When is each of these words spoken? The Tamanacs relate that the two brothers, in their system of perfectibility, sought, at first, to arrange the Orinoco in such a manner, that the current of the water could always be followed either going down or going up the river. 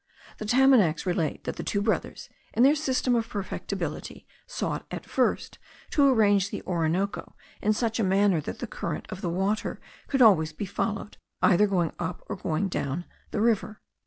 The 0.39 0.45
Tamanacs 0.45 1.05
relate 1.05 1.43
that 1.43 1.57
the 1.57 1.63
two 1.63 1.79
brothers, 1.79 2.27
in 2.55 2.63
their 2.63 2.73
system 2.73 3.13
of 3.13 3.29
perfectibility, 3.29 4.25
sought, 4.47 4.87
at 4.89 5.05
first, 5.05 5.59
to 5.91 6.09
arrange 6.11 6.49
the 6.49 6.63
Orinoco 6.63 7.35
in 7.61 7.71
such 7.73 7.99
a 7.99 8.03
manner, 8.03 8.41
that 8.41 8.57
the 8.57 8.65
current 8.65 9.05
of 9.11 9.21
the 9.21 9.29
water 9.29 9.79
could 10.07 10.23
always 10.23 10.53
be 10.53 10.65
followed 10.65 11.17
either 11.43 11.67
going 11.67 11.89
down 11.91 12.23
or 12.27 12.35
going 12.35 12.73
up 12.75 13.05
the 13.29 13.41
river. 13.41 13.79